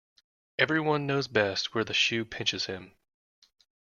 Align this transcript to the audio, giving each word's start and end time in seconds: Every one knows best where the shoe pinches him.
Every 0.57 0.79
one 0.79 1.05
knows 1.05 1.27
best 1.27 1.75
where 1.75 1.83
the 1.83 1.93
shoe 1.93 2.25
pinches 2.25 2.65
him. 2.65 2.95